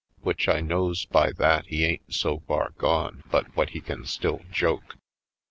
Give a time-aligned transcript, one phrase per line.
[0.21, 4.51] Which I knows by that he ain't so far gone but what he still can
[4.51, 4.95] joke.